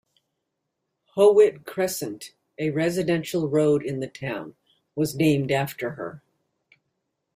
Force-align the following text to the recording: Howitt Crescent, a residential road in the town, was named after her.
Howitt 1.15 1.63
Crescent, 1.63 2.33
a 2.57 2.71
residential 2.71 3.47
road 3.47 3.85
in 3.85 3.99
the 3.99 4.07
town, 4.07 4.55
was 4.95 5.13
named 5.13 5.51
after 5.51 5.91
her. 5.91 6.23